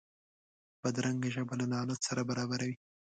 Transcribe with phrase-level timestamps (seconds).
[0.81, 2.75] بدرنګه ژبه له لعنت سره برابره وي